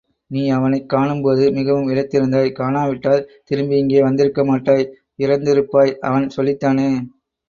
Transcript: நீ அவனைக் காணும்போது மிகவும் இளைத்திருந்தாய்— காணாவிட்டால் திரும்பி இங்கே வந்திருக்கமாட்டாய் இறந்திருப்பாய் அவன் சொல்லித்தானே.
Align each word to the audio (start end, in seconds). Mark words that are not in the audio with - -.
நீ 0.31 0.43
அவனைக் 0.49 0.87
காணும்போது 0.89 1.51
மிகவும் 1.51 1.89
இளைத்திருந்தாய்— 1.89 2.49
காணாவிட்டால் 2.51 3.27
திரும்பி 3.43 3.77
இங்கே 3.77 4.01
வந்திருக்கமாட்டாய் 4.01 4.89
இறந்திருப்பாய் 5.19 5.93
அவன் 6.01 6.27
சொல்லித்தானே. 6.37 6.89